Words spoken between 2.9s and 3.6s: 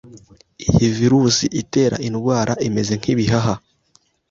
nk'ibihaha